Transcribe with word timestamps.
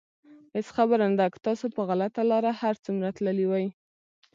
هېڅ 0.55 0.67
خبره 0.75 1.05
نه 1.11 1.15
ده 1.19 1.25
که 1.33 1.39
تاسو 1.47 1.65
په 1.75 1.81
غلطه 1.89 2.21
لاره 2.31 2.51
هر 2.61 2.75
څومره 2.85 3.07
تللي 3.17 3.45
وئ. 3.51 3.67